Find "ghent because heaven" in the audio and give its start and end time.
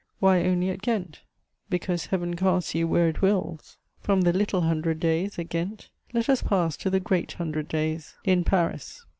0.81-2.35